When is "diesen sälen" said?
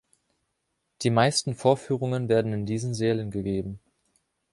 2.65-3.29